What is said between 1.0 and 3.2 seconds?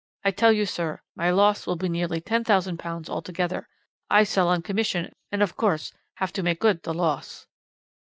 my loss will be nearly £10,000